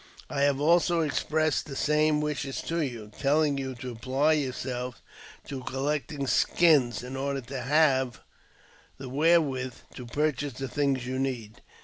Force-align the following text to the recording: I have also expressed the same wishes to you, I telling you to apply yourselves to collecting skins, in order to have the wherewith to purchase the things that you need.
I 0.31 0.41
have 0.41 0.59
also 0.59 1.01
expressed 1.01 1.67
the 1.67 1.75
same 1.75 2.21
wishes 2.21 2.63
to 2.63 2.81
you, 2.81 3.11
I 3.15 3.21
telling 3.21 3.59
you 3.59 3.75
to 3.75 3.91
apply 3.91 4.33
yourselves 4.33 4.99
to 5.45 5.61
collecting 5.65 6.25
skins, 6.25 7.03
in 7.03 7.15
order 7.15 7.41
to 7.41 7.61
have 7.61 8.19
the 8.97 9.07
wherewith 9.09 9.75
to 9.93 10.07
purchase 10.07 10.53
the 10.53 10.67
things 10.67 11.01
that 11.01 11.05
you 11.05 11.19
need. 11.19 11.61